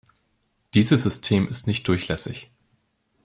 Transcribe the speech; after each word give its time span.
Dieses 0.73 1.03
System 1.03 1.47
ist 1.47 1.67
nicht 1.67 1.87
durchlässig. 1.87 2.49